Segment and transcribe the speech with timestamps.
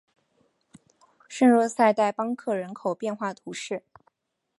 [1.29, 3.83] 圣若塞代邦克人口变化图示